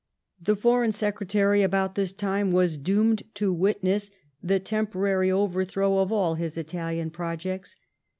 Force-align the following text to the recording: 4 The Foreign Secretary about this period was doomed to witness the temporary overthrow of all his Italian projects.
4 0.43 0.55
The 0.55 0.59
Foreign 0.59 0.91
Secretary 0.91 1.61
about 1.61 1.93
this 1.93 2.11
period 2.11 2.51
was 2.53 2.79
doomed 2.79 3.21
to 3.35 3.53
witness 3.53 4.09
the 4.41 4.59
temporary 4.59 5.31
overthrow 5.31 5.99
of 5.99 6.11
all 6.11 6.33
his 6.33 6.57
Italian 6.57 7.11
projects. 7.11 7.77